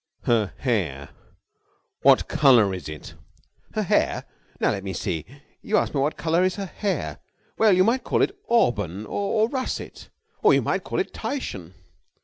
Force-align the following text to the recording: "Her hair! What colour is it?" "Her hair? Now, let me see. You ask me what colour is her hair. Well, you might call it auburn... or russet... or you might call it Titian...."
"Her 0.23 0.51
hair! 0.57 1.09
What 2.01 2.27
colour 2.27 2.73
is 2.73 2.89
it?" 2.89 3.13
"Her 3.73 3.83
hair? 3.83 4.25
Now, 4.59 4.71
let 4.71 4.83
me 4.83 4.93
see. 4.93 5.27
You 5.61 5.77
ask 5.77 5.93
me 5.93 6.01
what 6.01 6.17
colour 6.17 6.43
is 6.43 6.55
her 6.55 6.65
hair. 6.65 7.19
Well, 7.59 7.71
you 7.73 7.83
might 7.83 8.03
call 8.03 8.23
it 8.23 8.35
auburn... 8.49 9.05
or 9.05 9.47
russet... 9.47 10.09
or 10.41 10.55
you 10.55 10.61
might 10.63 10.83
call 10.83 10.97
it 10.99 11.13
Titian...." 11.13 11.75